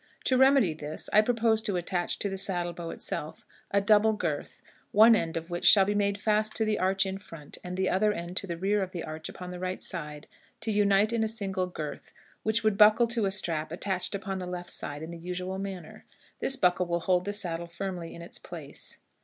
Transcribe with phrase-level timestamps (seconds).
[0.23, 4.63] To remedy this, I propose to attach to the saddle bow itself a double girth,
[4.91, 7.87] one end of which shall be made fast to the arch in front, and the
[7.87, 10.25] other end to the rear of the arch upon the right side,
[10.61, 14.47] to unite in a single girth, which would buckle to a strap attached upon the
[14.47, 16.03] left side in the usual manner.
[16.39, 18.97] This buckle will hold the saddle firmly in its place.